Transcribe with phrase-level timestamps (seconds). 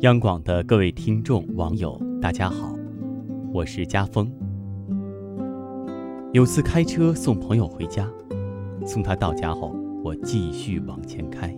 [0.00, 2.76] 央广的各位听众、网友，大家好，
[3.54, 4.30] 我是家峰。
[6.32, 8.06] 有次开车送朋友回家，
[8.84, 9.74] 送他到家后，
[10.04, 11.56] 我继续往前开，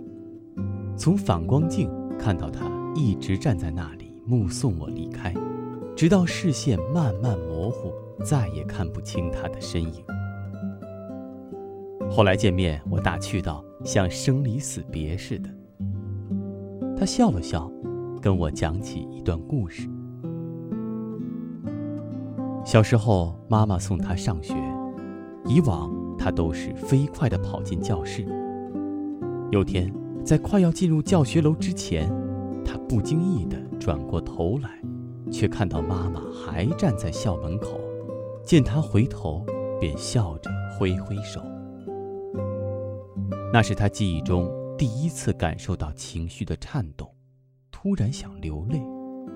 [0.96, 5.34] 从反光镜看到他一直站在那里目送我离开，
[5.96, 7.92] 直到视线慢慢模糊，
[8.24, 10.04] 再也看不清他的身影。
[12.17, 15.51] 后来见面，我打趣道：“像生离死别似的。”
[16.97, 17.70] 他笑了笑。
[18.23, 19.87] 跟我讲起一段故事。
[22.65, 24.55] 小时候，妈妈送他上学，
[25.45, 28.27] 以往他都是飞快地跑进教室。
[29.53, 29.92] 有天，
[30.25, 32.11] 在快要进入教学楼之前，
[32.64, 34.70] 他不经意地转过头来，
[35.30, 37.78] 却看到妈妈还站在校门口。
[38.42, 39.45] 见他回头，
[39.78, 41.42] 便笑着挥挥手。
[43.56, 47.10] 那是他记忆中第一次感受到情绪的颤动。
[47.70, 48.78] 突然想流泪，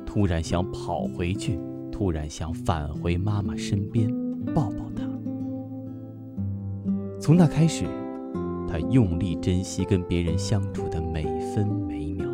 [0.04, 1.58] 突然想跑回去，
[1.90, 4.10] 突然想返回妈妈身边，
[4.54, 5.08] 抱抱她。
[7.18, 7.86] 从那开始，
[8.68, 11.22] 他用力珍惜跟别人相处的每
[11.54, 12.28] 分每秒。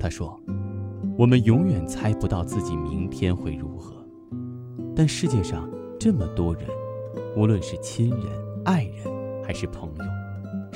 [0.00, 0.40] 他说
[1.18, 3.94] ：“我们永远猜不到自己明天会如何，
[4.94, 6.66] 但世界上这么多人，
[7.36, 8.20] 无论是亲人、
[8.64, 9.04] 爱人，
[9.44, 10.04] 还是朋友，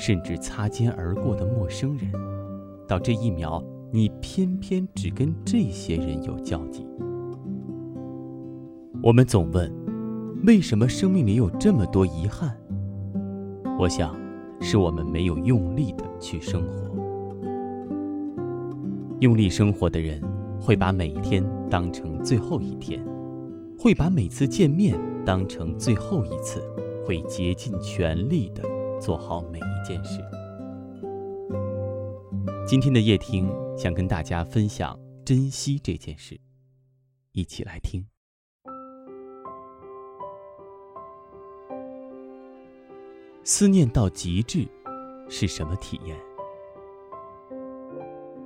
[0.01, 2.11] 甚至擦肩而过的陌生人，
[2.87, 3.63] 到这一秒。”
[3.93, 6.87] 你偏偏只跟这些人有交集。
[9.03, 9.69] 我们总问，
[10.45, 12.57] 为什么生命里有这么多遗憾？
[13.77, 14.17] 我想，
[14.61, 16.89] 是我们没有用力的去生活。
[19.19, 20.21] 用力生活的人，
[20.57, 23.05] 会把每一天当成最后一天，
[23.77, 26.63] 会把每次见面当成最后一次，
[27.05, 28.63] 会竭尽全力的
[29.01, 30.21] 做好每一件事。
[32.67, 36.39] 今天的夜听想跟大家分享珍惜这件事，
[37.31, 38.05] 一起来听。
[43.43, 44.67] 思念到极致
[45.27, 46.15] 是什么体验？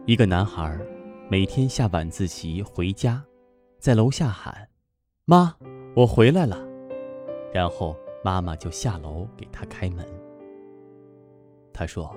[0.05, 0.79] 一个男孩
[1.29, 3.21] 每天下晚自习回家，
[3.77, 4.69] 在楼下喊
[5.25, 5.53] ：“妈，
[5.97, 6.65] 我回来了。”
[7.53, 10.07] 然后妈妈就下楼给他开门。
[11.75, 12.15] 他说。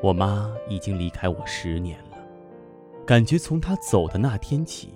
[0.00, 2.16] 我妈已经离开我十年了，
[3.04, 4.94] 感觉从她走的那天起，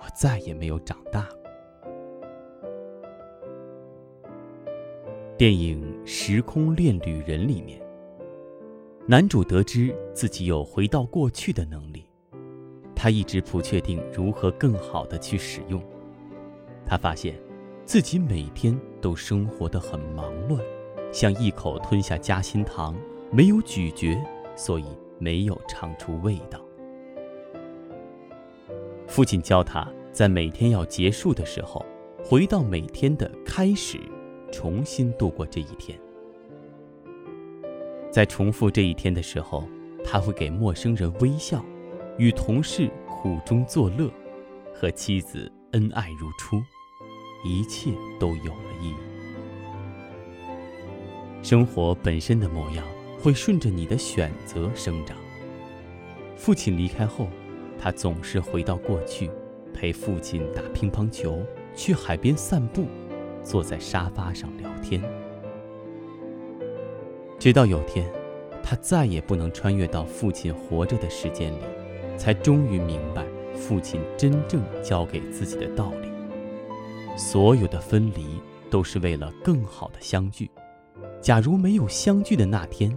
[0.00, 1.28] 我再也没有长大。
[5.36, 7.78] 电影《时空恋旅人》里面，
[9.06, 12.08] 男主得知自己有回到过去的能力，
[12.94, 15.78] 他一直不确定如何更好的去使用。
[16.86, 17.38] 他发现，
[17.84, 20.58] 自己每天都生活的很忙乱，
[21.12, 22.94] 像一口吞下夹心糖。
[23.32, 24.16] 没有咀嚼，
[24.54, 24.84] 所以
[25.18, 26.60] 没有尝出味道。
[29.08, 31.84] 父亲教他在每天要结束的时候，
[32.24, 33.98] 回到每天的开始，
[34.52, 35.98] 重新度过这一天。
[38.12, 39.68] 在重复这一天的时候，
[40.04, 41.62] 他会给陌生人微笑，
[42.16, 44.08] 与同事苦中作乐，
[44.72, 46.62] 和妻子恩爱如初，
[47.44, 47.90] 一切
[48.20, 49.05] 都有了意义。
[51.48, 52.84] 生活本身的模样。
[53.18, 55.16] 会顺着你的选择生长。
[56.36, 57.28] 父亲离开后，
[57.78, 59.30] 他总是回到过去，
[59.72, 61.42] 陪父亲打乒乓球，
[61.74, 62.86] 去海边散步，
[63.42, 65.02] 坐在沙发上聊天。
[67.38, 68.08] 直到有天，
[68.62, 71.62] 他再也不能穿越到父亲活着的时间里，
[72.16, 73.24] 才终于明白
[73.54, 76.08] 父亲真正教给自己的道理：
[77.16, 78.40] 所有的分离
[78.70, 80.48] 都是为了更好的相聚。
[81.26, 82.96] 假如没有相聚的那天，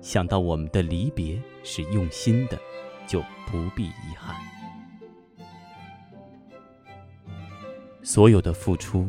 [0.00, 2.58] 想到我们的离别是用心的，
[3.06, 4.34] 就不必遗憾。
[8.02, 9.08] 所有的付出，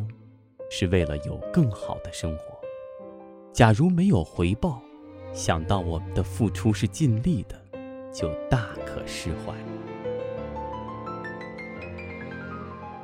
[0.70, 2.44] 是为了有更好的生活。
[3.52, 4.80] 假如没有回报，
[5.34, 7.60] 想到我们的付出是尽力的，
[8.14, 9.56] 就大可释怀。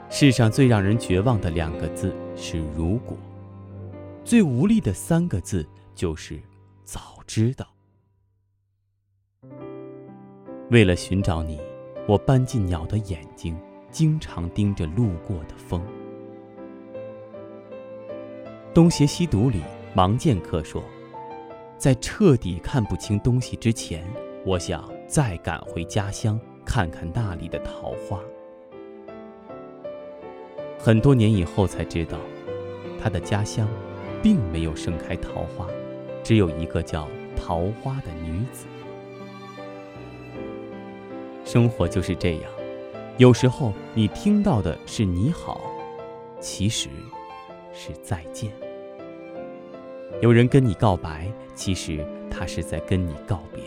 [0.08, 3.18] 世上最让人绝望的两个字是“如果”。
[4.28, 5.66] 最无力的三个字
[5.96, 6.38] 就是
[6.84, 7.66] “早知道”。
[10.70, 11.58] 为了寻找你，
[12.10, 13.58] 我搬进鸟的眼睛，
[13.90, 15.82] 经常盯着路过的风。
[18.74, 19.62] 东邪西毒里，
[19.96, 20.84] 盲剑客说
[21.80, 24.06] ：“在彻底看不清东西之前，
[24.46, 28.20] 我想再赶回家乡，看看那里的桃花。”
[30.78, 32.20] 很多年以后才知道，
[33.02, 33.66] 他的家乡。
[34.28, 35.66] 并没有盛开桃花，
[36.22, 38.66] 只有一个叫桃花的女子。
[41.46, 42.52] 生活就是这样，
[43.16, 45.62] 有时候你听到的是你好，
[46.42, 46.90] 其实
[47.72, 48.52] 是再见。
[50.22, 53.64] 有人跟你告白，其实他是在跟你告别。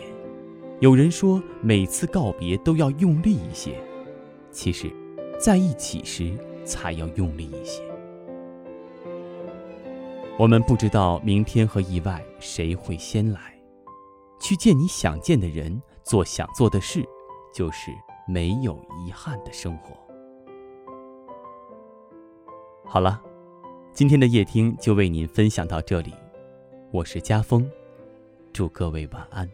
[0.79, 3.73] 有人说每次告别都要用力一些，
[4.51, 4.91] 其实，
[5.39, 6.31] 在一起时
[6.63, 7.81] 才要用力一些。
[10.41, 13.55] 我们不知道明天和意外谁会先来，
[14.39, 17.07] 去见你想见的人，做想做的事，
[17.53, 17.91] 就是
[18.27, 18.73] 没有
[19.05, 19.95] 遗憾的生活。
[22.83, 23.21] 好了，
[23.93, 26.11] 今天的夜听就为您分享到这里，
[26.89, 27.69] 我是家峰，
[28.51, 29.47] 祝各位晚安。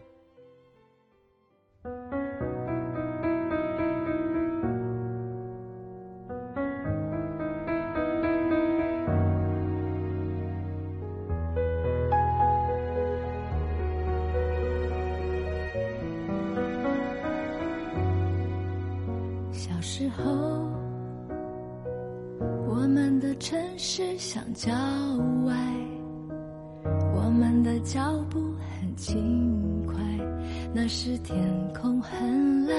[19.97, 20.23] 时候，
[22.67, 24.71] 我们的城市像郊
[25.43, 25.55] 外，
[27.15, 28.39] 我们的脚步
[28.79, 29.95] 很轻快。
[30.71, 31.35] 那时天
[31.73, 32.77] 空很蓝，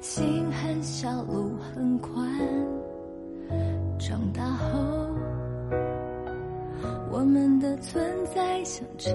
[0.00, 2.30] 心很小，路很宽。
[3.98, 4.78] 长大后，
[7.10, 8.00] 我们的存
[8.32, 9.12] 在像尘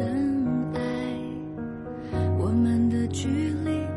[0.74, 0.82] 埃，
[2.38, 3.30] 我们的距
[3.64, 3.97] 离。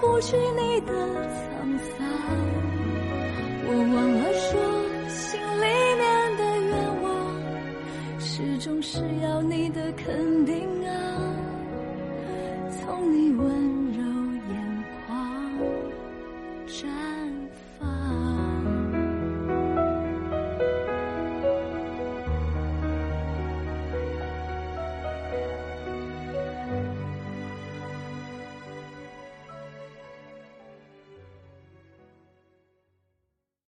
[0.00, 2.06] 拂去你的沧桑，
[3.66, 4.75] 我忘了说。